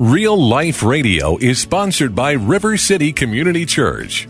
[0.00, 4.28] Real Life Radio is sponsored by River City Community Church.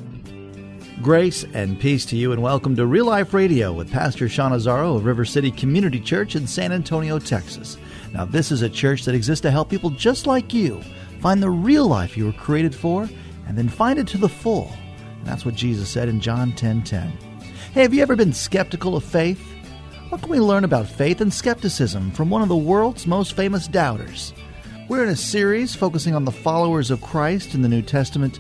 [1.03, 4.97] Grace and peace to you, and welcome to Real Life Radio with Pastor Sean Azzaro
[4.97, 7.77] of River City Community Church in San Antonio, Texas.
[8.15, 10.81] Now, this is a church that exists to help people just like you
[11.21, 13.07] find the real life you were created for
[13.47, 14.73] and then find it to the full.
[15.19, 17.13] And that's what Jesus said in John 10 10.
[17.75, 19.47] Hey, have you ever been skeptical of faith?
[20.09, 23.69] What can we learn about faith and skepticism from one of the world's most famous
[23.69, 24.33] doubters?
[24.89, 28.39] We're in a series focusing on the followers of Christ in the New Testament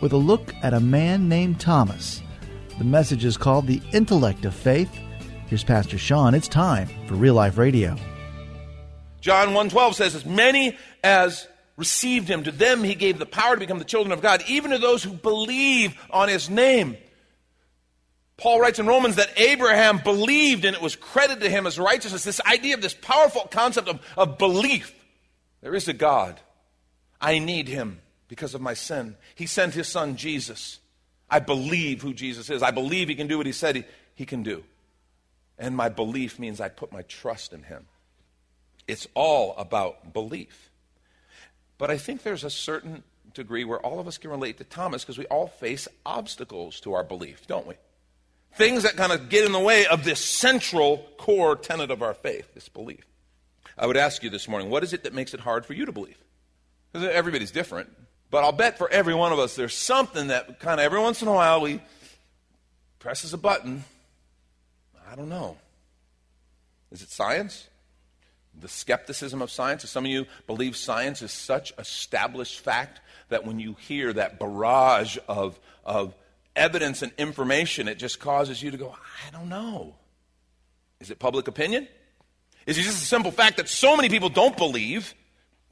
[0.00, 2.22] with a look at a man named Thomas.
[2.78, 4.90] The message is called The Intellect of Faith.
[5.48, 6.34] Here's Pastor Sean.
[6.34, 7.96] It's time for Real Life Radio.
[9.20, 11.46] John 1:12 says as many as
[11.76, 14.70] received him to them he gave the power to become the children of God even
[14.70, 16.96] to those who believe on his name.
[18.38, 22.24] Paul writes in Romans that Abraham believed and it was credited to him as righteousness.
[22.24, 24.94] This idea of this powerful concept of, of belief.
[25.60, 26.40] There is a God.
[27.20, 29.16] I need him because of my sin.
[29.34, 30.78] He sent his son Jesus.
[31.28, 32.62] I believe who Jesus is.
[32.62, 34.64] I believe he can do what he said he, he can do.
[35.58, 37.86] And my belief means I put my trust in him.
[38.88, 40.70] It's all about belief.
[41.78, 43.02] But I think there's a certain
[43.34, 46.94] degree where all of us can relate to Thomas because we all face obstacles to
[46.94, 47.74] our belief, don't we?
[48.54, 52.14] Things that kind of get in the way of this central core tenet of our
[52.14, 53.04] faith, this belief.
[53.80, 55.86] I would ask you this morning, what is it that makes it hard for you
[55.86, 56.18] to believe?
[56.92, 57.88] Because everybody's different.
[58.30, 61.22] But I'll bet for every one of us, there's something that kind of every once
[61.22, 61.80] in a while we
[62.98, 63.82] presses a button.
[65.10, 65.56] I don't know.
[66.92, 67.68] Is it science?
[68.60, 69.88] The skepticism of science?
[69.88, 73.00] Some of you believe science is such established fact
[73.30, 76.14] that when you hear that barrage of, of
[76.54, 78.94] evidence and information, it just causes you to go,
[79.26, 79.94] I don't know.
[81.00, 81.88] Is it public opinion?
[82.66, 85.14] Is it just a simple fact that so many people don't believe?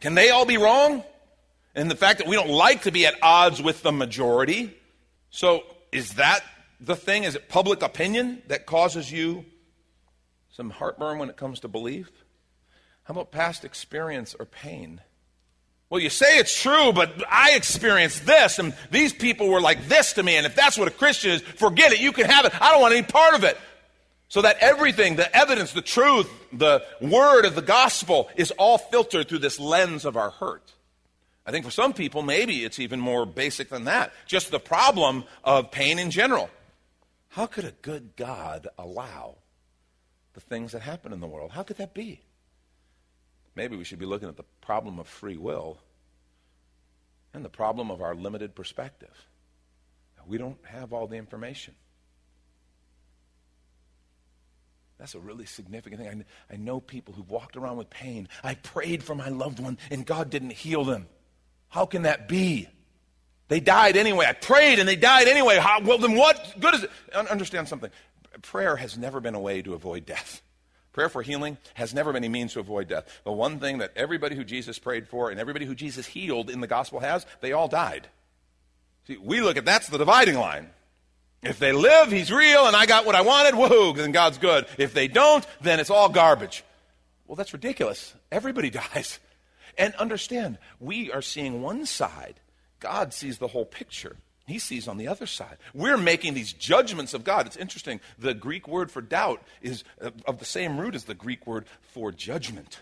[0.00, 1.04] Can they all be wrong?
[1.74, 4.76] And the fact that we don't like to be at odds with the majority.
[5.30, 6.40] So, is that
[6.80, 7.24] the thing?
[7.24, 9.44] Is it public opinion that causes you
[10.50, 12.10] some heartburn when it comes to belief?
[13.04, 15.00] How about past experience or pain?
[15.90, 20.12] Well, you say it's true, but I experienced this, and these people were like this
[20.14, 22.00] to me, and if that's what a Christian is, forget it.
[22.00, 22.52] You can have it.
[22.60, 23.56] I don't want any part of it.
[24.28, 29.28] So that everything, the evidence, the truth, the word of the gospel is all filtered
[29.28, 30.74] through this lens of our hurt.
[31.46, 34.12] I think for some people, maybe it's even more basic than that.
[34.26, 36.50] Just the problem of pain in general.
[37.30, 39.36] How could a good God allow
[40.34, 41.52] the things that happen in the world?
[41.52, 42.20] How could that be?
[43.54, 45.78] Maybe we should be looking at the problem of free will
[47.32, 49.26] and the problem of our limited perspective.
[50.26, 51.74] We don't have all the information.
[54.98, 56.24] That's a really significant thing.
[56.50, 58.28] I, I know people who've walked around with pain.
[58.42, 61.06] I prayed for my loved one and God didn't heal them.
[61.68, 62.68] How can that be?
[63.48, 64.26] They died anyway.
[64.26, 65.58] I prayed and they died anyway.
[65.58, 66.90] How, well, then what good is it?
[67.14, 67.90] Understand something.
[68.42, 70.42] Prayer has never been a way to avoid death.
[70.92, 73.20] Prayer for healing has never been a means to avoid death.
[73.24, 76.60] The one thing that everybody who Jesus prayed for and everybody who Jesus healed in
[76.60, 78.08] the gospel has, they all died.
[79.06, 80.70] See, we look at that's the dividing line.
[81.42, 84.66] If they live, he's real, and I got what I wanted, woohoo, then God's good.
[84.76, 86.64] If they don't, then it's all garbage.
[87.26, 88.14] Well, that's ridiculous.
[88.32, 89.20] Everybody dies.
[89.76, 92.40] And understand, we are seeing one side.
[92.80, 94.16] God sees the whole picture.
[94.46, 95.58] He sees on the other side.
[95.74, 97.46] We're making these judgments of God.
[97.46, 98.00] It's interesting.
[98.18, 101.66] The Greek word for doubt is uh, of the same root as the Greek word
[101.92, 102.80] for judgment.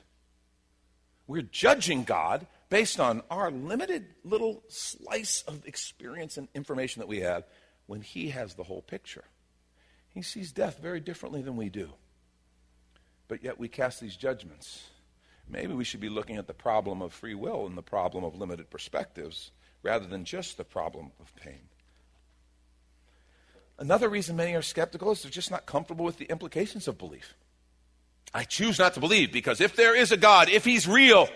[1.27, 7.21] We're judging God based on our limited little slice of experience and information that we
[7.21, 7.45] have
[7.87, 9.25] when he has the whole picture.
[10.09, 11.91] He sees death very differently than we do.
[13.29, 14.85] But yet we cast these judgments.
[15.49, 18.35] Maybe we should be looking at the problem of free will and the problem of
[18.35, 19.51] limited perspectives
[19.83, 21.69] rather than just the problem of pain.
[23.79, 27.35] Another reason many are skeptical is they're just not comfortable with the implications of belief.
[28.33, 31.29] I choose not to believe because if there is a God, if He's real,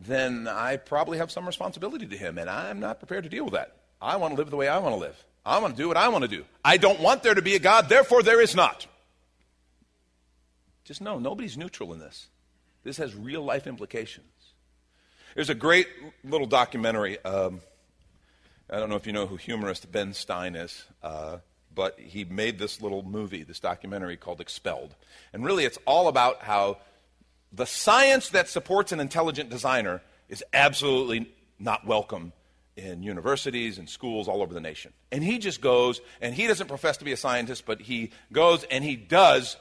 [0.00, 3.54] then I probably have some responsibility to Him, and I'm not prepared to deal with
[3.54, 3.76] that.
[4.00, 5.24] I want to live the way I want to live.
[5.44, 6.44] I want to do what I want to do.
[6.64, 8.86] I don't want there to be a God, therefore there is not.
[10.84, 12.28] Just know, nobody's neutral in this.
[12.84, 14.26] This has real life implications.
[15.34, 15.86] There's a great
[16.24, 17.22] little documentary.
[17.24, 17.60] Um,
[18.70, 21.38] I don't know if you know who humorist Ben Stein is, uh,
[21.74, 24.94] but he made this little movie, this documentary called Expelled.
[25.32, 26.78] And really, it's all about how
[27.52, 32.32] the science that supports an intelligent designer is absolutely not welcome
[32.78, 34.92] in universities and schools all over the nation.
[35.10, 38.64] And he just goes, and he doesn't profess to be a scientist, but he goes
[38.64, 39.56] and he does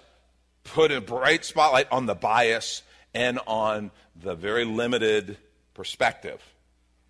[0.63, 2.83] put a bright spotlight on the bias
[3.13, 5.37] and on the very limited
[5.73, 6.41] perspective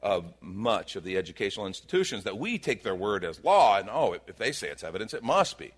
[0.01, 4.13] of much of the educational institutions that we take their word as law, and oh,
[4.27, 5.71] if they say it's evidence, it must be.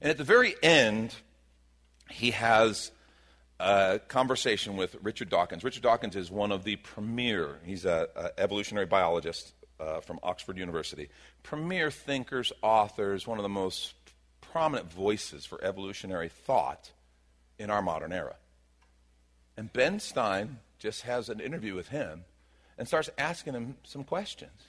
[0.00, 1.14] And at the very end,
[2.10, 2.90] he has
[3.62, 5.62] a conversation with Richard Dawkins.
[5.62, 8.06] Richard Dawkins is one of the premier, he's an
[8.36, 11.08] evolutionary biologist uh, from Oxford University,
[11.42, 13.94] premier thinkers, authors, one of the most
[14.40, 16.90] prominent voices for evolutionary thought
[17.58, 18.36] in our modern era.
[19.56, 22.24] And Ben Stein just has an interview with him
[22.76, 24.60] and starts asking him some questions.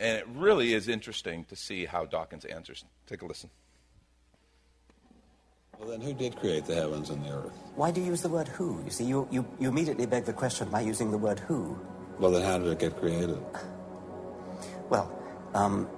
[0.00, 2.84] And it really is interesting to see how Dawkins answers.
[3.06, 3.50] Take a listen.
[5.78, 7.52] Well, then who did create the heavens and the earth?
[7.76, 8.82] Why do you use the word who?
[8.84, 11.78] You see, you, you, you immediately beg the question by using the word who.
[12.18, 13.38] Well, then how did it get created?
[14.90, 15.08] Well,
[15.54, 15.88] um,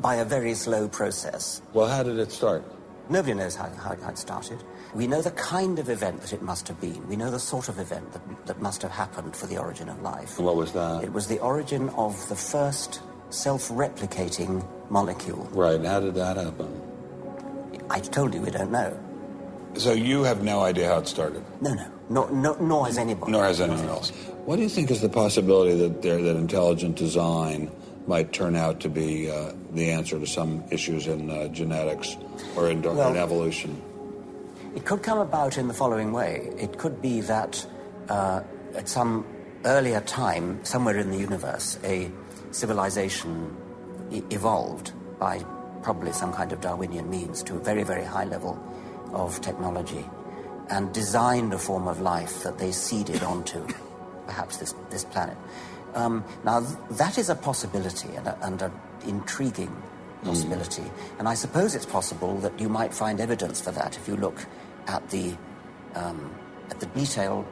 [0.00, 1.62] by a very slow process.
[1.72, 2.62] Well, how did it start?
[3.08, 4.62] Nobody knows how, how, how, it started.
[4.94, 7.08] We know the kind of event that it must have been.
[7.08, 10.02] We know the sort of event that, that must have happened for the origin of
[10.02, 10.36] life.
[10.36, 11.04] And what was that?
[11.04, 13.00] It was the origin of the first
[13.30, 15.48] self replicating molecule.
[15.52, 15.82] Right.
[15.82, 16.87] How did that happen?
[17.90, 18.98] I told you we don't know.
[19.74, 21.44] So you have no idea how it started?
[21.60, 21.90] No, no.
[22.10, 23.32] Nor, nor, nor has anybody.
[23.32, 24.10] Nor has anyone else.
[24.46, 27.70] What do you think is the possibility that there, that intelligent design
[28.06, 32.16] might turn out to be uh, the answer to some issues in uh, genetics
[32.56, 33.80] or in, well, in, evolution?
[34.74, 36.50] It could come about in the following way.
[36.58, 37.64] It could be that
[38.08, 38.42] uh,
[38.74, 39.26] at some
[39.64, 42.10] earlier time, somewhere in the universe, a
[42.52, 43.54] civilization
[44.10, 45.44] e- evolved by
[45.82, 48.58] probably some kind of Darwinian means, to a very, very high level
[49.12, 50.04] of technology
[50.70, 53.66] and designed a form of life that they seeded onto
[54.26, 55.36] perhaps this, this planet.
[55.94, 58.10] Um, now, th- that is a possibility
[58.42, 58.72] and, an
[59.06, 59.74] intriguing
[60.24, 60.82] possibility.
[60.82, 61.18] Mm.
[61.20, 64.44] And I suppose it's possible that you might find evidence for that if you look
[64.86, 65.34] at the,
[65.94, 66.34] um,
[66.70, 67.46] at the detail,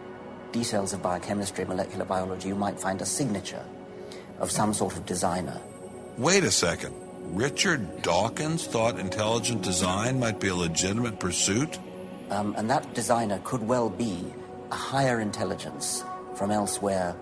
[0.53, 2.49] details of biochemistry, molecular biology.
[2.49, 3.65] You might find a signature
[4.39, 5.61] of some sort of designer.
[6.19, 6.95] Wait a second.
[7.29, 11.79] Richard Dawkins thought intelligent design might be a legitimate pursuit?
[12.31, 14.33] Um, and that designer could well be
[14.71, 17.17] a higher intelligence from elsewhere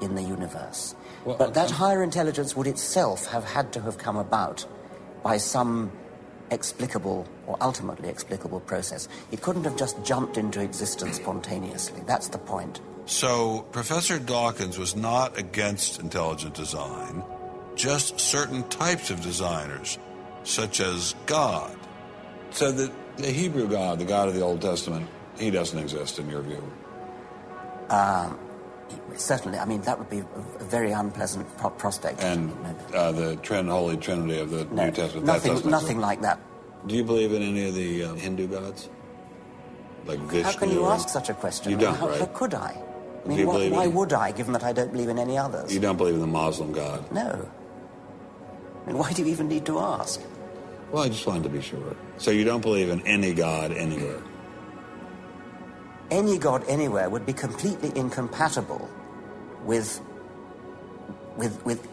[0.00, 0.94] in the universe.
[1.24, 4.64] Well, but that higher intelligence would itself have had to have come about
[5.22, 5.92] by some
[6.50, 9.08] explicable or ultimately explicable process.
[9.32, 12.02] It couldn't have just jumped into existence spontaneously.
[12.06, 12.80] That's the point.
[13.06, 17.22] So, Professor Dawkins was not against intelligent design
[17.78, 19.98] just certain types of designers,
[20.42, 21.74] such as God.
[22.50, 25.08] So the, the Hebrew God, the God of the Old Testament,
[25.38, 26.62] he doesn't exist in your view?
[27.88, 28.38] Um,
[29.14, 29.58] certainly.
[29.58, 32.22] I mean, that would be a very unpleasant pro- prospect.
[32.22, 32.52] And
[32.92, 35.26] uh, the Trin- Holy Trinity of the no, New Testament?
[35.26, 36.40] Nothing, nothing like that.
[36.86, 38.88] Do you believe in any of the uh, Hindu gods?
[40.04, 40.42] Like Vishnu?
[40.42, 41.72] How can you ask such a question?
[41.72, 42.20] You don't, how, right?
[42.20, 42.82] how could I?
[43.24, 45.72] I mean, why, why would I, given that I don't believe in any others?
[45.72, 47.10] You don't believe in the Muslim God?
[47.12, 47.48] No.
[48.88, 50.18] I mean, why do you even need to ask?
[50.90, 51.94] Well, I just wanted to be sure.
[52.16, 54.22] So you don't believe in any God anywhere?
[56.10, 58.88] Any God anywhere would be completely incompatible
[59.64, 60.00] with
[61.36, 61.86] with with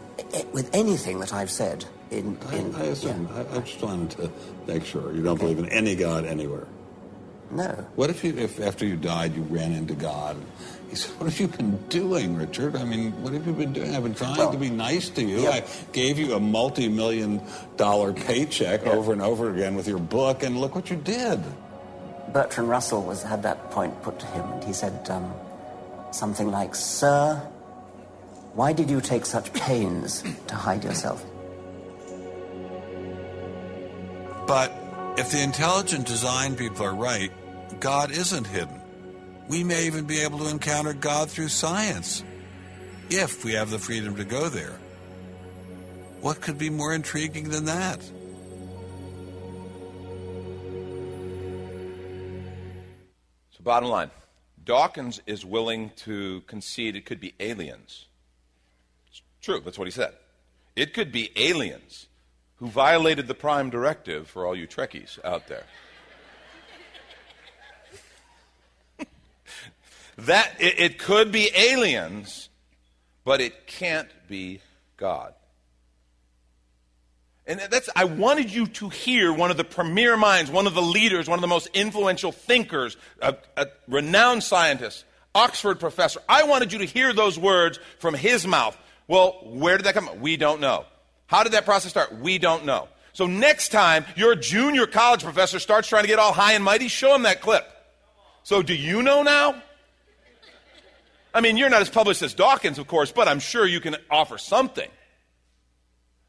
[0.54, 2.38] with anything that I've said in.
[2.54, 3.28] in I, I assume.
[3.30, 3.44] Yeah.
[3.52, 4.32] I, I just wanted to
[4.66, 5.52] make sure you don't okay.
[5.52, 6.66] believe in any God anywhere.
[7.50, 7.86] No.
[7.94, 10.36] What if you, if after you died, you ran into God?
[10.90, 12.76] He said, "What have you been doing, Richard?
[12.76, 13.94] I mean, what have you been doing?
[13.94, 15.42] I've been trying well, to be nice to you.
[15.42, 15.50] Yeah.
[15.50, 17.40] I gave you a multi-million
[17.76, 18.92] dollar paycheck yeah.
[18.92, 21.40] over and over again with your book, and look what you did."
[22.32, 25.32] Bertrand Russell was had that point put to him, and he said um,
[26.10, 27.36] something like, "Sir,
[28.54, 31.24] why did you take such pains to hide yourself?"
[34.46, 34.70] But
[35.16, 37.32] if the intelligent design people are right,
[37.80, 38.80] God isn't hidden.
[39.48, 42.22] We may even be able to encounter God through science,
[43.08, 44.78] if we have the freedom to go there.
[46.20, 48.02] What could be more intriguing than that?
[53.52, 54.10] So, bottom line
[54.64, 58.06] Dawkins is willing to concede it could be aliens.
[59.08, 60.12] It's true, that's what he said.
[60.74, 62.08] It could be aliens
[62.56, 65.64] who violated the prime directive for all you Trekkies out there.
[70.18, 72.48] that it, it, could be aliens,
[73.24, 74.60] but it can't be
[74.96, 75.34] God.
[77.46, 80.82] And that's I wanted you to hear one of the premier minds, one of the
[80.82, 86.20] leaders, one of the most influential thinkers, a, a renowned scientist, Oxford professor.
[86.28, 88.76] I wanted you to hear those words from his mouth.
[89.06, 90.06] Well, where did that come?
[90.06, 90.20] from?
[90.20, 90.86] We don't know.
[91.26, 92.18] How did that process start?
[92.18, 92.88] We don't know.
[93.12, 96.88] So next time your junior college professor starts trying to get all high and mighty,
[96.88, 97.66] show him that clip.
[98.42, 99.62] So do you know now?
[101.34, 103.96] I mean, you're not as published as Dawkins, of course, but I'm sure you can
[104.10, 104.88] offer something.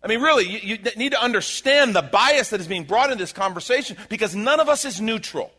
[0.04, 3.18] I mean, really, you, you need to understand the bias that is being brought in
[3.18, 5.52] this conversation because none of us is neutral.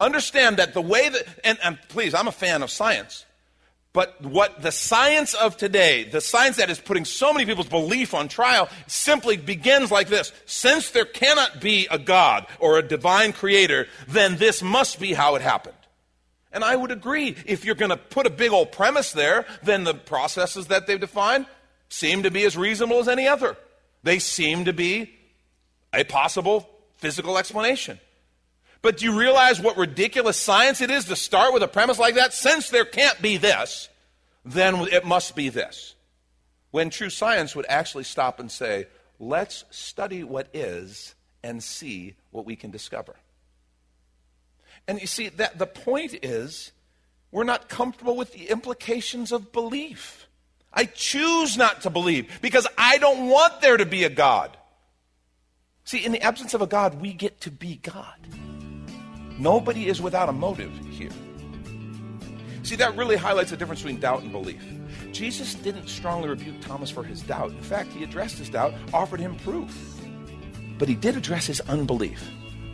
[0.00, 3.26] Understand that the way that, and, and please, I'm a fan of science.
[3.92, 8.14] But what the science of today, the science that is putting so many people's belief
[8.14, 10.32] on trial, simply begins like this.
[10.46, 15.36] Since there cannot be a God or a divine creator, then this must be how
[15.36, 15.74] it happened.
[16.52, 17.34] And I would agree.
[17.46, 21.00] If you're going to put a big old premise there, then the processes that they've
[21.00, 21.46] defined
[21.88, 23.56] seem to be as reasonable as any other.
[24.02, 25.14] They seem to be
[25.92, 27.98] a possible physical explanation.
[28.80, 32.14] But do you realize what ridiculous science it is to start with a premise like
[32.14, 32.32] that?
[32.32, 33.88] Since there can't be this,
[34.44, 35.94] then it must be this.
[36.70, 38.86] When true science would actually stop and say,
[39.18, 43.16] let's study what is and see what we can discover.
[44.86, 46.72] And you see, that the point is,
[47.30, 50.26] we're not comfortable with the implications of belief.
[50.72, 54.56] I choose not to believe because I don't want there to be a God.
[55.84, 58.16] See, in the absence of a God, we get to be God.
[59.38, 61.10] Nobody is without a motive here.
[62.62, 64.62] See, that really highlights the difference between doubt and belief.
[65.12, 67.50] Jesus didn't strongly rebuke Thomas for his doubt.
[67.50, 69.74] In fact, he addressed his doubt, offered him proof.
[70.78, 72.22] But he did address his unbelief.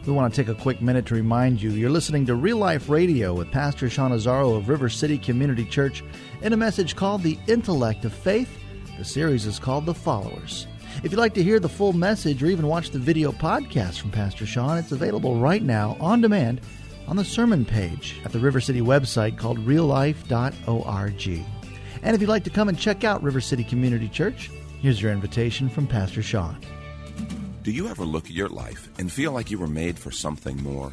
[0.07, 2.89] We want to take a quick minute to remind you you're listening to Real Life
[2.89, 6.03] Radio with Pastor Sean Azzaro of River City Community Church
[6.43, 8.59] in a message called The Intellect of Faith.
[8.99, 10.67] The series is called The Followers.
[11.03, 14.11] If you'd like to hear the full message or even watch the video podcast from
[14.11, 16.61] Pastor Sean, it's available right now on demand
[17.07, 21.45] on the sermon page at the River City website called reallife.org.
[22.03, 25.13] And if you'd like to come and check out River City Community Church, here's your
[25.13, 26.59] invitation from Pastor Sean.
[27.63, 30.63] Do you ever look at your life and feel like you were made for something
[30.63, 30.93] more?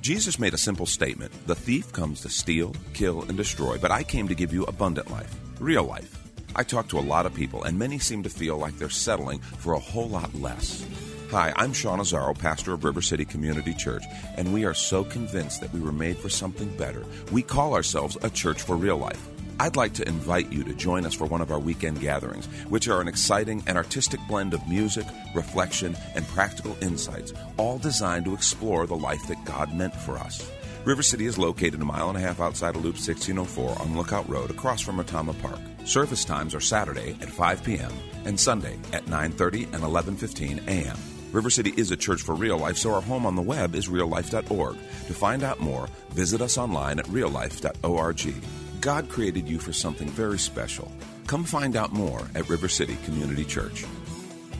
[0.00, 4.02] Jesus made a simple statement The thief comes to steal, kill, and destroy, but I
[4.02, 6.23] came to give you abundant life, real life.
[6.56, 9.40] I talk to a lot of people, and many seem to feel like they're settling
[9.40, 10.86] for a whole lot less.
[11.32, 14.04] Hi, I'm Sean Azzaro, pastor of River City Community Church,
[14.36, 17.04] and we are so convinced that we were made for something better.
[17.32, 19.20] We call ourselves a church for real life.
[19.58, 22.86] I'd like to invite you to join us for one of our weekend gatherings, which
[22.86, 28.34] are an exciting and artistic blend of music, reflection, and practical insights, all designed to
[28.34, 30.48] explore the life that God meant for us.
[30.84, 34.28] River City is located a mile and a half outside of Loop 1604 on Lookout
[34.28, 35.58] Road across from Retama Park.
[35.84, 37.92] Service times are Saturday at 5 p.m.
[38.24, 40.96] and Sunday at 9:30 and 11:15 a.m.
[41.30, 43.88] River City is a church for real life, so our home on the web is
[43.88, 44.76] reallife.org.
[44.76, 48.34] To find out more, visit us online at reallife.org.
[48.80, 50.90] God created you for something very special.
[51.26, 53.84] Come find out more at River City Community Church.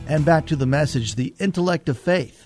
[0.07, 2.45] And back to the message, the intellect of faith.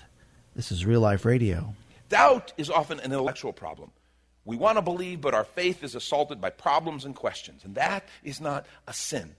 [0.54, 1.74] This is Real Life Radio.
[2.08, 3.90] Doubt is often an intellectual problem.
[4.44, 8.08] We want to believe, but our faith is assaulted by problems and questions, and that
[8.24, 9.36] is not a sin.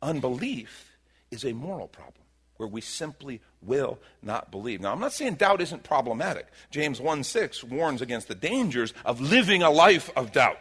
[0.00, 0.96] Unbelief
[1.30, 2.24] is a moral problem
[2.56, 4.80] where we simply will not believe.
[4.80, 6.46] Now, I'm not saying doubt isn't problematic.
[6.70, 10.58] James 1 6 warns against the dangers of living a life of doubt.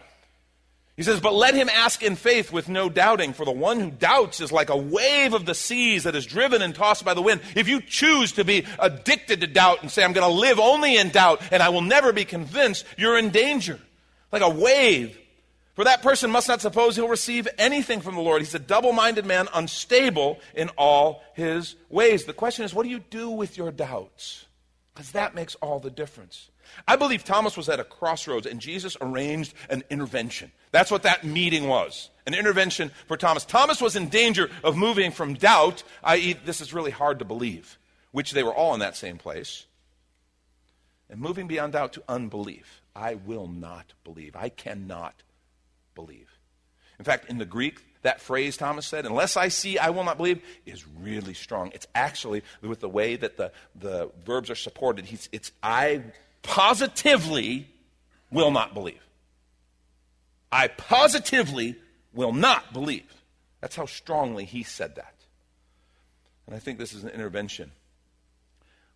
[0.95, 3.89] He says, But let him ask in faith with no doubting, for the one who
[3.89, 7.21] doubts is like a wave of the seas that is driven and tossed by the
[7.21, 7.41] wind.
[7.55, 10.97] If you choose to be addicted to doubt and say, I'm going to live only
[10.97, 13.79] in doubt and I will never be convinced, you're in danger.
[14.31, 15.17] Like a wave.
[15.73, 18.43] For that person must not suppose he'll receive anything from the Lord.
[18.43, 22.25] He's a double minded man, unstable in all his ways.
[22.25, 24.45] The question is, what do you do with your doubts?
[24.93, 26.51] Because that makes all the difference.
[26.88, 30.51] I believe Thomas was at a crossroads and Jesus arranged an intervention.
[30.72, 33.46] That's what that meeting was an intervention for Thomas.
[33.46, 37.77] Thomas was in danger of moving from doubt, i.e., this is really hard to believe,
[38.12, 39.65] which they were all in that same place,
[41.10, 42.82] and moving beyond doubt to unbelief.
[42.96, 44.36] I will not believe.
[44.36, 45.24] I cannot
[45.96, 46.30] believe.
[47.00, 50.18] In fact, in the Greek, that phrase Thomas said, unless I see, I will not
[50.18, 51.72] believe, is really strong.
[51.74, 56.03] It's actually, with the way that the, the verbs are supported, he's, it's I
[56.43, 57.67] positively
[58.31, 59.01] will not believe.
[60.51, 61.75] I positively
[62.13, 63.12] will not believe.
[63.59, 65.15] That's how strongly he said that.
[66.45, 67.71] And I think this is an intervention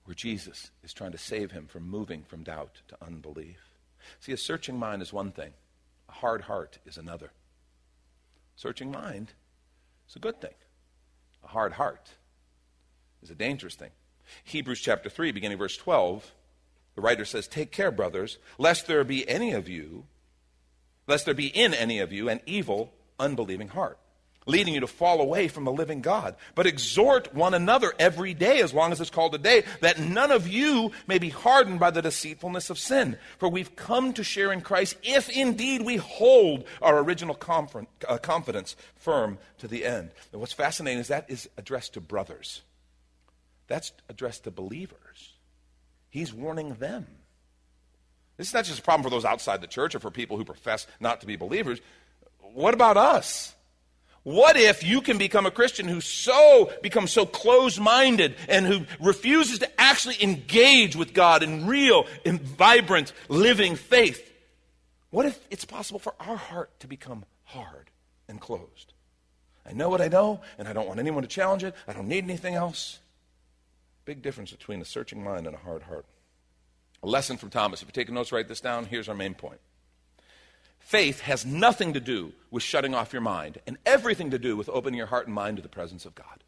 [0.06, 3.58] where Jesus is trying to save him from moving from doubt to unbelief.
[4.20, 5.52] See, a searching mind is one thing,
[6.08, 7.32] a hard heart is another.
[8.56, 9.34] Searching mind
[10.08, 10.54] is a good thing,
[11.44, 12.10] a hard heart
[13.22, 13.92] is a dangerous thing.
[14.44, 16.32] Hebrews chapter 3, beginning verse 12
[16.98, 20.06] the writer says, Take care, brothers, lest there be any of you,
[21.06, 24.00] lest there be in any of you an evil, unbelieving heart,
[24.48, 26.36] leading you to fall away from the living God.
[26.56, 30.32] But exhort one another every day, as long as it's called a day, that none
[30.32, 33.20] of you may be hardened by the deceitfulness of sin.
[33.38, 37.38] For we've come to share in Christ if indeed we hold our original
[38.10, 40.10] uh, confidence firm to the end.
[40.32, 42.64] And what's fascinating is that is addressed to brothers,
[43.68, 45.07] that's addressed to believers.
[46.18, 47.06] He's warning them.
[48.38, 50.46] This is not just a problem for those outside the church or for people who
[50.46, 51.80] profess not to be believers.
[52.56, 53.54] What about us?
[54.24, 59.60] What if you can become a Christian who so becomes so closed-minded and who refuses
[59.60, 64.28] to actually engage with God in real and vibrant living faith?
[65.12, 67.92] What if it's possible for our heart to become hard
[68.28, 68.94] and closed?
[69.70, 71.76] I know what I know, and I don't want anyone to challenge it.
[71.88, 72.98] I don't need anything else.
[74.08, 76.06] Big difference between a searching mind and a hard heart.
[77.04, 77.82] A lesson from Thomas.
[77.82, 78.86] If you're taking notes, write this down.
[78.86, 79.60] Here's our main point.
[80.80, 84.70] Faith has nothing to do with shutting off your mind and everything to do with
[84.70, 86.46] opening your heart and mind to the presence of God.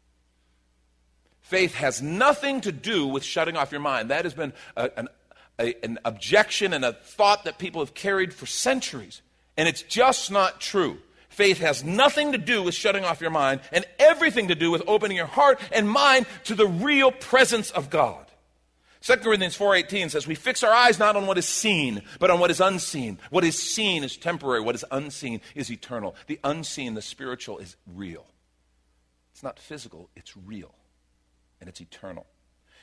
[1.42, 4.08] Faith has nothing to do with shutting off your mind.
[4.08, 5.08] That has been a, an,
[5.58, 9.20] a, an objection and a thought that people have carried for centuries,
[9.58, 10.96] and it's just not true.
[11.30, 14.82] Faith has nothing to do with shutting off your mind and everything to do with
[14.86, 18.26] opening your heart and mind to the real presence of God.
[19.00, 22.40] 2 Corinthians 4:18 says we fix our eyes not on what is seen, but on
[22.40, 23.18] what is unseen.
[23.30, 26.16] What is seen is temporary, what is unseen is eternal.
[26.26, 28.26] The unseen, the spiritual is real.
[29.32, 30.74] It's not physical, it's real.
[31.60, 32.26] And it's eternal.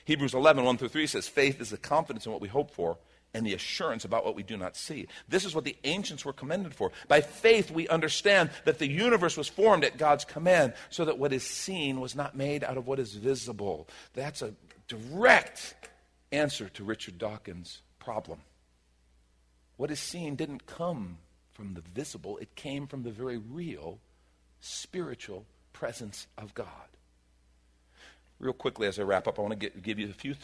[0.06, 2.98] Hebrews 11, 1 through 3 says, Faith is the confidence in what we hope for
[3.38, 5.08] and the assurance about what we do not see.
[5.30, 6.92] This is what the ancients were commended for.
[7.08, 11.32] By faith, we understand that the universe was formed at God's command, so that what
[11.32, 13.88] is seen was not made out of what is visible.
[14.16, 14.56] That's a
[14.88, 15.76] direct
[16.32, 18.40] answer to Richard Dawkins' problem.
[19.78, 21.20] What is seen didn't come
[21.54, 24.00] from the visible, it came from the very real
[24.62, 26.68] spiritual presence of God.
[28.40, 30.36] Real quickly, as I wrap up, I want to get, give you a few,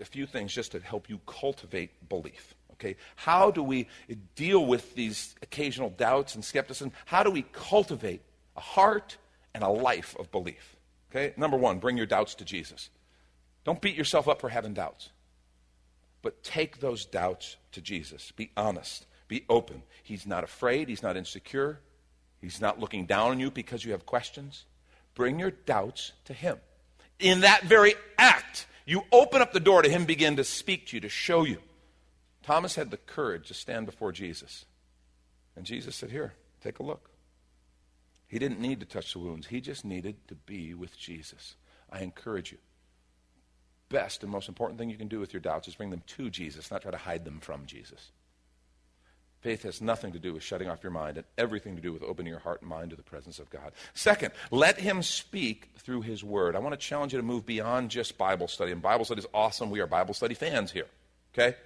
[0.00, 2.54] a few things just to help you cultivate belief.
[2.72, 2.96] Okay?
[3.16, 3.88] How do we
[4.34, 6.92] deal with these occasional doubts and skepticism?
[7.06, 8.22] How do we cultivate
[8.56, 9.16] a heart
[9.54, 10.76] and a life of belief?
[11.10, 11.32] Okay?
[11.36, 12.90] Number one, bring your doubts to Jesus.
[13.64, 15.10] Don't beat yourself up for having doubts.
[16.22, 18.32] But take those doubts to Jesus.
[18.32, 19.06] Be honest.
[19.28, 19.82] Be open.
[20.02, 20.88] He's not afraid.
[20.88, 21.80] He's not insecure.
[22.40, 24.66] He's not looking down on you because you have questions.
[25.14, 26.58] Bring your doubts to Him.
[27.18, 30.96] In that very act, you open up the door to Him begin to speak to
[30.96, 31.58] you, to show you.
[32.42, 34.64] Thomas had the courage to stand before Jesus.
[35.56, 37.10] And Jesus said, Here, take a look.
[38.28, 41.56] He didn't need to touch the wounds, he just needed to be with Jesus.
[41.90, 42.58] I encourage you
[43.88, 46.30] best and most important thing you can do with your doubts is bring them to
[46.30, 48.10] Jesus, not try to hide them from Jesus.
[49.40, 52.02] Faith has nothing to do with shutting off your mind and everything to do with
[52.02, 53.72] opening your heart and mind to the presence of God.
[53.94, 56.56] Second, let Him speak through His Word.
[56.56, 58.72] I want to challenge you to move beyond just Bible study.
[58.72, 59.70] And Bible study is awesome.
[59.70, 60.86] We are Bible study fans here,
[61.34, 61.56] okay?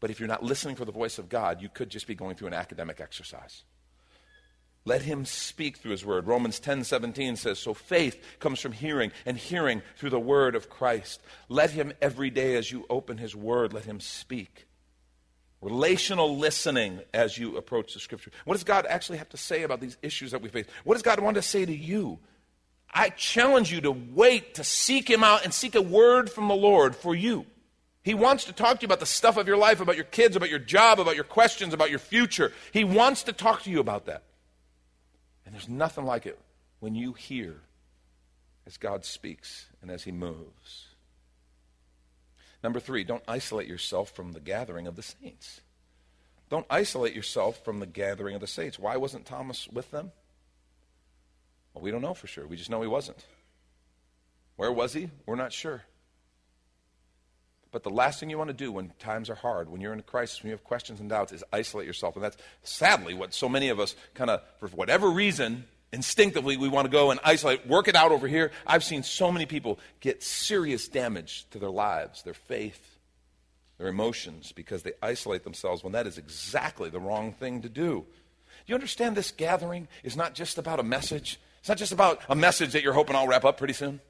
[0.00, 2.36] But if you're not listening for the voice of God, you could just be going
[2.36, 3.62] through an academic exercise.
[4.84, 6.26] Let him speak through his word.
[6.26, 10.70] Romans 10 17 says, So faith comes from hearing, and hearing through the word of
[10.70, 11.20] Christ.
[11.48, 14.67] Let him every day as you open his word, let him speak.
[15.60, 18.30] Relational listening as you approach the scripture.
[18.44, 20.66] What does God actually have to say about these issues that we face?
[20.84, 22.18] What does God want to say to you?
[22.92, 26.54] I challenge you to wait, to seek him out, and seek a word from the
[26.54, 27.44] Lord for you.
[28.02, 30.36] He wants to talk to you about the stuff of your life, about your kids,
[30.36, 32.52] about your job, about your questions, about your future.
[32.72, 34.22] He wants to talk to you about that.
[35.44, 36.38] And there's nothing like it
[36.80, 37.60] when you hear
[38.66, 40.87] as God speaks and as He moves.
[42.62, 45.60] Number three, don't isolate yourself from the gathering of the saints.
[46.50, 48.78] Don't isolate yourself from the gathering of the saints.
[48.78, 50.12] Why wasn't Thomas with them?
[51.74, 52.46] Well, we don't know for sure.
[52.46, 53.24] We just know he wasn't.
[54.56, 55.10] Where was he?
[55.26, 55.82] We're not sure.
[57.70, 59.98] But the last thing you want to do when times are hard, when you're in
[59.98, 62.16] a crisis, when you have questions and doubts, is isolate yourself.
[62.16, 66.68] And that's sadly what so many of us kind of, for whatever reason, instinctively we
[66.68, 68.50] want to go and isolate, work it out over here.
[68.66, 72.98] I've seen so many people get serious damage to their lives, their faith,
[73.78, 78.04] their emotions, because they isolate themselves when that is exactly the wrong thing to do.
[78.04, 81.40] Do you understand this gathering is not just about a message.
[81.60, 84.00] It's not just about a message that you're hoping I'll wrap up pretty soon.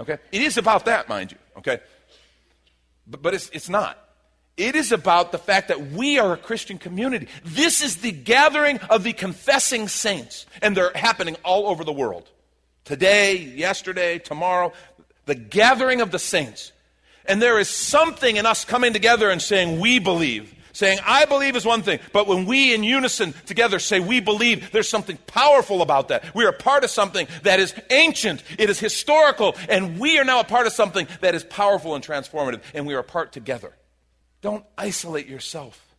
[0.00, 0.18] Okay?
[0.32, 1.38] It is about that, mind you.
[1.58, 1.80] Okay?
[3.06, 4.03] But, but it's, it's not.
[4.56, 7.28] It is about the fact that we are a Christian community.
[7.44, 12.28] This is the gathering of the confessing saints, and they're happening all over the world.
[12.84, 14.72] Today, yesterday, tomorrow,
[15.26, 16.70] the gathering of the saints.
[17.26, 20.54] And there is something in us coming together and saying, We believe.
[20.72, 24.72] Saying, I believe is one thing, but when we in unison together say we believe,
[24.72, 26.34] there's something powerful about that.
[26.34, 30.40] We are part of something that is ancient, it is historical, and we are now
[30.40, 33.72] a part of something that is powerful and transformative, and we are a part together.
[34.44, 35.96] Don't isolate yourself.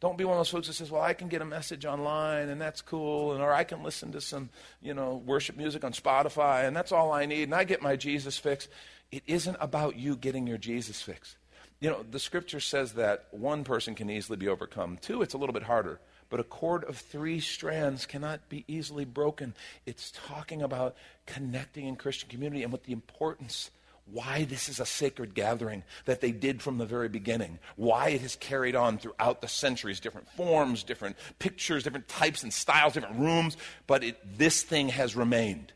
[0.00, 2.48] Don't be one of those folks that says, "Well, I can get a message online,
[2.48, 4.48] and that's cool, and or I can listen to some,
[4.80, 7.96] you know, worship music on Spotify, and that's all I need, and I get my
[7.96, 8.66] Jesus fix."
[9.10, 11.36] It isn't about you getting your Jesus fix.
[11.80, 14.96] You know, the scripture says that one person can easily be overcome.
[14.96, 16.00] Two, it's a little bit harder.
[16.30, 19.54] But a cord of three strands cannot be easily broken.
[19.84, 23.70] It's talking about connecting in Christian community and what the importance,
[24.06, 28.20] why this is a sacred gathering that they did from the very beginning, why it
[28.20, 33.18] has carried on throughout the centuries, different forms, different pictures, different types and styles, different
[33.18, 35.72] rooms, but it, this thing has remained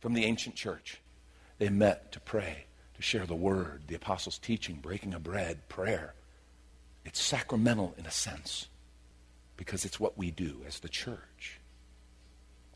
[0.00, 1.00] from the ancient church.
[1.58, 6.14] They met to pray to share the word, the apostles' teaching, breaking of bread, prayer.
[7.04, 8.66] It's sacramental in a sense
[9.56, 11.60] because it's what we do as the church.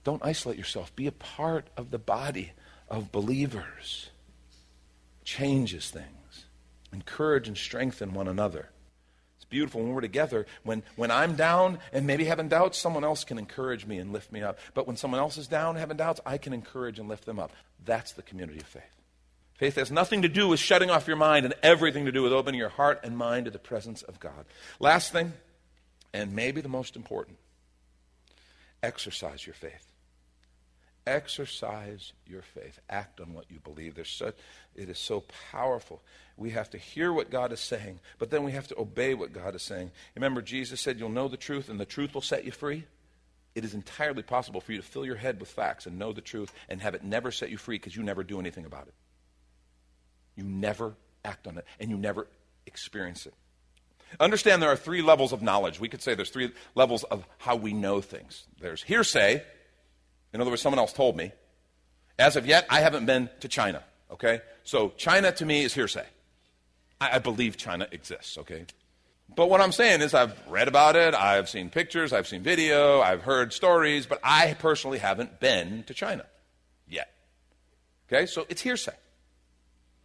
[0.05, 0.95] Don't isolate yourself.
[0.95, 2.53] Be a part of the body
[2.89, 4.11] of believers.
[5.25, 6.47] Changes things.
[6.93, 8.69] Encourage and strengthen one another.
[9.37, 10.47] It's beautiful when we're together.
[10.63, 14.31] When, when I'm down and maybe having doubts, someone else can encourage me and lift
[14.33, 14.59] me up.
[14.75, 17.53] But when someone else is down having doubts, I can encourage and lift them up.
[17.85, 18.83] That's the community of faith.
[19.55, 22.33] Faith has nothing to do with shutting off your mind and everything to do with
[22.33, 24.45] opening your heart and mind to the presence of God.
[24.81, 25.33] Last thing,
[26.13, 27.39] and maybe the most important
[28.83, 29.92] exercise your faith.
[31.07, 32.79] Exercise your faith.
[32.89, 33.95] Act on what you believe.
[33.95, 34.37] There's such,
[34.77, 36.01] it is so powerful.
[36.37, 39.33] We have to hear what God is saying, but then we have to obey what
[39.33, 39.91] God is saying.
[40.15, 42.85] Remember, Jesus said, You'll know the truth, and the truth will set you free.
[43.55, 46.21] It is entirely possible for you to fill your head with facts and know the
[46.21, 48.95] truth and have it never set you free because you never do anything about it.
[50.37, 52.29] You never act on it, and you never
[52.67, 53.35] experience it.
[54.21, 55.81] Understand there are three levels of knowledge.
[55.81, 58.45] We could say there's three levels of how we know things.
[58.61, 59.43] There's hearsay.
[60.33, 61.33] In other words, someone else told me.
[62.19, 64.41] As of yet, I haven't been to China, okay?
[64.65, 66.07] So China to me is hearsay.
[67.01, 68.67] I, I believe China exists, okay?
[69.35, 73.01] But what I'm saying is I've read about it, I've seen pictures, I've seen video,
[73.01, 76.27] I've heard stories, but I personally haven't been to China
[76.89, 77.11] yet.
[78.09, 78.27] Okay?
[78.27, 78.93] So it's hearsay.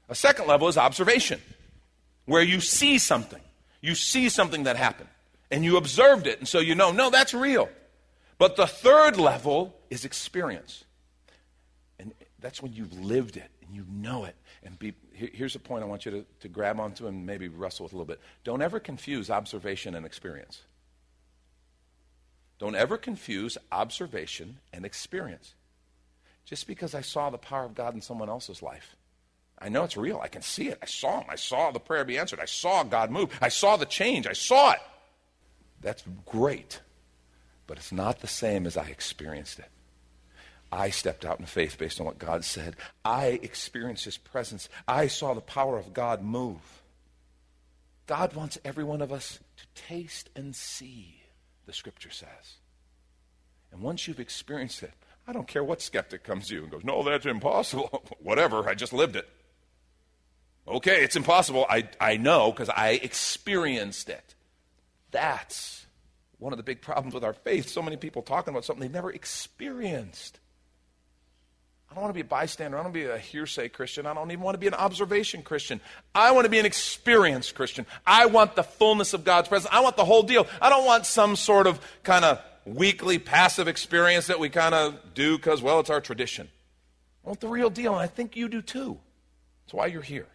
[0.10, 1.42] A second level is observation,
[2.26, 3.42] where you see something.
[3.82, 5.10] You see something that happened,
[5.52, 7.70] and you observed it, and so you know, no, that's real.
[8.38, 10.84] But the third level is experience.
[12.00, 14.36] And that's when you've lived it and you know it.
[14.64, 17.84] And be, here's a point I want you to, to grab onto and maybe wrestle
[17.86, 18.20] with a little bit.
[18.44, 20.62] Don't ever confuse observation and experience.
[22.60, 25.56] Don't ever confuse observation and experience.
[26.46, 28.96] Just because I saw the power of God in someone else's life
[29.60, 30.20] I know it's real.
[30.22, 30.78] I can see it.
[30.82, 31.28] I saw him.
[31.30, 32.40] I saw the prayer be answered.
[32.40, 33.38] I saw God move.
[33.42, 34.28] I saw the change.
[34.28, 34.80] I saw it.
[35.82, 36.80] That's great.
[37.66, 39.70] But it's not the same as I experienced it.
[40.72, 42.76] I stepped out in faith based on what God said.
[43.06, 44.70] I experienced His presence.
[44.88, 46.82] I saw the power of God move.
[48.06, 51.22] God wants every one of us to taste and see,
[51.66, 52.56] the scripture says.
[53.72, 54.94] And once you've experienced it,
[55.28, 58.04] I don't care what skeptic comes to you and goes, No, that's impossible.
[58.20, 59.28] Whatever, I just lived it.
[60.68, 61.66] Okay, it's impossible.
[61.70, 64.36] I, I know because I experienced it.
[65.12, 65.86] That's
[66.40, 67.70] one of the big problems with our faith.
[67.70, 70.40] So many people talking about something they've never experienced.
[71.90, 72.78] I don't want to be a bystander.
[72.78, 74.06] I don't want to be a hearsay Christian.
[74.06, 75.80] I don't even want to be an observation Christian.
[76.14, 77.86] I want to be an experienced Christian.
[78.06, 79.74] I want the fullness of God's presence.
[79.74, 80.48] I want the whole deal.
[80.62, 84.96] I don't want some sort of kind of weekly passive experience that we kind of
[85.14, 86.50] do because, well, it's our tradition.
[87.24, 89.00] I want the real deal, and I think you do too.
[89.66, 90.28] That's why you're here.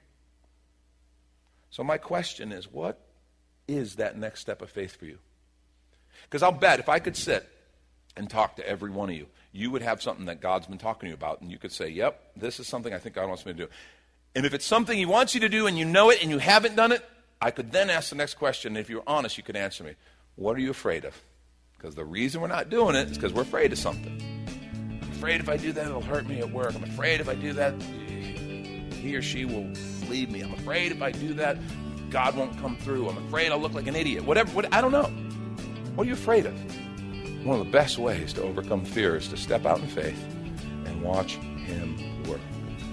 [1.70, 2.98] So, my question is what
[3.68, 5.18] is that next step of faith for you?
[6.24, 7.48] Because I'll bet if I could sit
[8.16, 11.06] and talk to every one of you, you would have something that God's been talking
[11.06, 13.44] to you about, and you could say, Yep, this is something I think God wants
[13.46, 13.68] me to do.
[14.34, 16.38] And if it's something He wants you to do and you know it and you
[16.38, 17.04] haven't done it,
[17.40, 18.72] I could then ask the next question.
[18.72, 19.94] And if you're honest, you could answer me
[20.36, 21.20] What are you afraid of?
[21.76, 24.20] Because the reason we're not doing it is because we're afraid of something.
[25.02, 26.74] I'm afraid if I do that, it'll hurt me at work.
[26.74, 29.66] I'm afraid if I do that, he or she will
[30.08, 30.42] leave me.
[30.42, 31.58] I'm afraid if I do that,
[32.10, 33.08] God won't come through.
[33.08, 34.24] I'm afraid I'll look like an idiot.
[34.24, 35.10] Whatever, what, I don't know.
[35.96, 36.54] What are you afraid of?
[37.44, 40.22] One of the best ways to overcome fear is to step out in faith
[40.86, 41.96] and watch Him
[42.28, 42.40] work.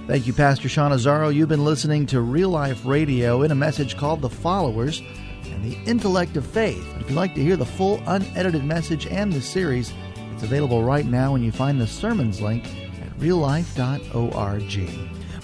[0.08, 1.32] Thank you, Pastor Sean Azzaro.
[1.34, 5.04] You've been listening to Real Life Radio in a message called The Followers
[5.46, 6.84] and the Intellect of Faith.
[7.00, 9.94] If you'd like to hear the full unedited message and the series,
[10.34, 14.90] it's available right now when you find the sermons link at reallife.org.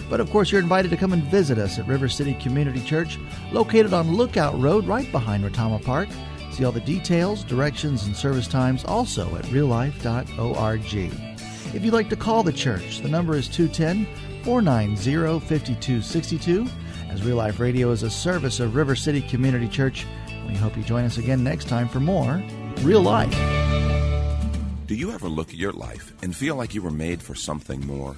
[0.09, 3.19] But of course, you're invited to come and visit us at River City Community Church,
[3.51, 6.09] located on Lookout Road right behind Retama Park.
[6.55, 10.95] See all the details, directions, and service times also at reallife.org.
[11.75, 14.05] If you'd like to call the church, the number is 210
[14.45, 16.65] 490 5262.
[17.09, 20.05] As Real Life Radio is a service of River City Community Church,
[20.47, 22.41] we hope you join us again next time for more
[22.83, 23.35] Real Life.
[24.87, 27.85] Do you ever look at your life and feel like you were made for something
[27.85, 28.15] more?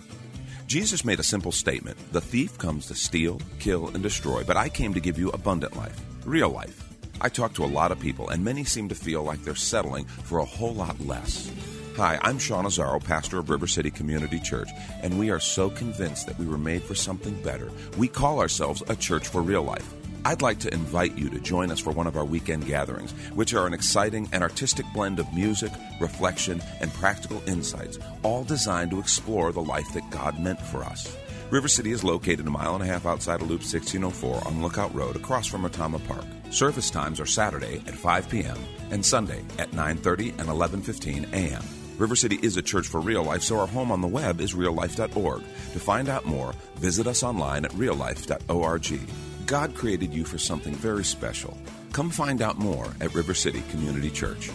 [0.67, 4.69] Jesus made a simple statement The thief comes to steal, kill, and destroy, but I
[4.69, 6.86] came to give you abundant life, real life.
[7.19, 10.05] I talk to a lot of people, and many seem to feel like they're settling
[10.05, 11.51] for a whole lot less.
[11.95, 14.69] Hi, I'm Sean Azzaro, pastor of River City Community Church,
[15.01, 17.71] and we are so convinced that we were made for something better.
[17.97, 19.91] We call ourselves a church for real life.
[20.25, 23.55] I'd like to invite you to join us for one of our weekend gatherings, which
[23.55, 28.99] are an exciting and artistic blend of music, reflection, and practical insights, all designed to
[28.99, 31.17] explore the life that God meant for us.
[31.49, 34.93] River City is located a mile and a half outside of Loop 1604 on Lookout
[34.93, 36.25] Road across from Retama Park.
[36.49, 38.57] Service times are Saturday at 5 p.m.
[38.91, 41.63] and Sunday at 9:30 and 11:15 a.m.
[41.97, 44.53] River City is a church for real life, so our home on the web is
[44.53, 45.41] reallife.org.
[45.41, 48.99] To find out more, visit us online at reallife.org.
[49.47, 51.57] God created you for something very special.
[51.93, 54.51] Come find out more at River City Community Church.